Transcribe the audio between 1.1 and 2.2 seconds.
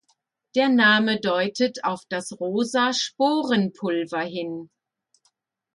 deutet auf